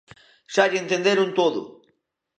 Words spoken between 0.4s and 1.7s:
¡Xa lle entenderon todo!